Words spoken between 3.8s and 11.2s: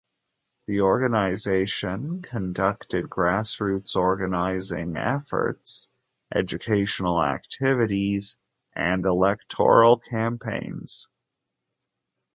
organizing efforts, educational activities, and electoral campaigns.